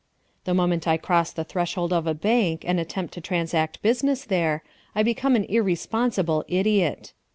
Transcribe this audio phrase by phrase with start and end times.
[0.45, 4.63] The moment I cross the threshold of a bank and attempt to transact business there,
[4.95, 7.13] I become an irresponsible idiot.